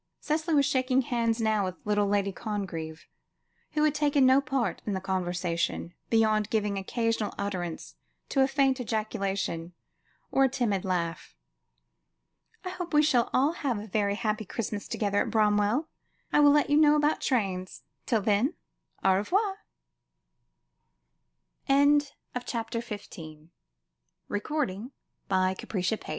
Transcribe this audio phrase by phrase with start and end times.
[0.19, 3.05] Cicely was shaking hands now with little Lady Congreve,
[3.73, 7.93] who had taken no part in the conversation, beyond giving occasional utterance
[8.29, 9.73] to a faint ejaculation,
[10.31, 11.35] or a timid laugh.
[12.65, 15.87] "I hope we shall all have a very happy Christmas together at Bramwell.
[16.33, 17.83] I will let you know, about trains.
[18.07, 18.55] Till then,
[19.03, 19.57] au revoir."
[21.69, 23.49] CHAPTER XVI.
[24.27, 26.05] "MY MOTHER GAVE IT TO